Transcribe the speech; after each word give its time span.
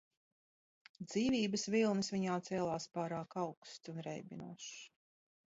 Dzīvības 1.03 1.65
vilnis 1.75 2.09
viņā 2.15 2.39
cēlās 2.49 2.89
pārāk 2.97 3.39
augsts 3.45 3.95
un 3.95 4.03
reibinošs. 4.09 4.73